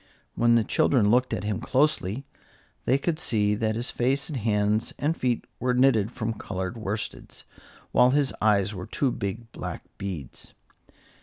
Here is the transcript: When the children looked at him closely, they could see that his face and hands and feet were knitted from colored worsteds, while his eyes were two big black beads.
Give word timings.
When 0.33 0.55
the 0.55 0.63
children 0.63 1.11
looked 1.11 1.31
at 1.31 1.43
him 1.43 1.59
closely, 1.59 2.25
they 2.85 2.97
could 2.97 3.19
see 3.19 3.53
that 3.53 3.75
his 3.75 3.91
face 3.91 4.29
and 4.29 4.37
hands 4.39 4.95
and 4.97 5.15
feet 5.15 5.45
were 5.59 5.75
knitted 5.75 6.09
from 6.11 6.33
colored 6.33 6.75
worsteds, 6.75 7.43
while 7.91 8.09
his 8.09 8.33
eyes 8.41 8.73
were 8.73 8.87
two 8.87 9.11
big 9.11 9.51
black 9.51 9.83
beads. 9.99 10.55